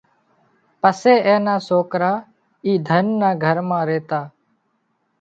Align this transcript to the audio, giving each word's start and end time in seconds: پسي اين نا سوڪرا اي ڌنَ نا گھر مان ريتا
پسي 0.81 1.13
اين 1.27 1.41
نا 1.45 1.55
سوڪرا 1.67 2.13
اي 2.65 2.73
ڌنَ 2.87 3.05
نا 3.21 3.29
گھر 3.43 3.57
مان 3.67 3.81
ريتا 3.87 4.21